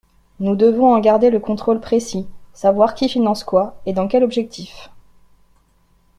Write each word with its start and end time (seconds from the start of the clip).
Nous 0.39 0.55
devons 0.55 0.95
en 0.95 0.99
garder 0.99 1.29
le 1.29 1.39
contrôle 1.39 1.79
précis, 1.79 2.27
savoir 2.53 2.95
qui 2.95 3.07
finance 3.07 3.43
quoi 3.43 3.79
et 3.85 3.93
dans 3.93 4.07
quel 4.07 4.23
objectif. 4.23 4.89